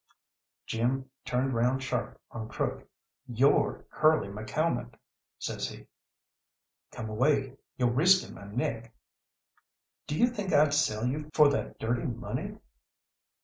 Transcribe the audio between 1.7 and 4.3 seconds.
sharp on Crook. "You're Curly